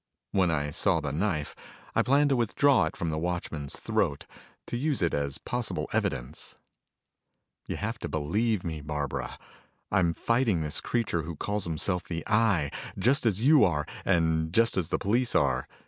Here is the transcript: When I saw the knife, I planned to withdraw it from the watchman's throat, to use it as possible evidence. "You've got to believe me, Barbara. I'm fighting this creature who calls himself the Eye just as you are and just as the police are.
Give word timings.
When 0.31 0.49
I 0.49 0.71
saw 0.71 0.99
the 0.99 1.11
knife, 1.11 1.55
I 1.93 2.01
planned 2.01 2.29
to 2.29 2.35
withdraw 2.35 2.85
it 2.85 2.97
from 2.97 3.11
the 3.11 3.19
watchman's 3.19 3.79
throat, 3.79 4.25
to 4.65 4.75
use 4.75 5.03
it 5.03 5.13
as 5.13 5.37
possible 5.37 5.87
evidence. 5.93 6.55
"You've 7.67 7.81
got 7.81 8.01
to 8.01 8.09
believe 8.09 8.63
me, 8.63 8.81
Barbara. 8.81 9.37
I'm 9.91 10.13
fighting 10.15 10.61
this 10.61 10.81
creature 10.81 11.21
who 11.21 11.35
calls 11.35 11.65
himself 11.65 12.05
the 12.05 12.25
Eye 12.27 12.71
just 12.97 13.27
as 13.27 13.43
you 13.43 13.63
are 13.63 13.85
and 14.03 14.51
just 14.51 14.75
as 14.75 14.89
the 14.89 14.97
police 14.97 15.35
are. 15.35 15.67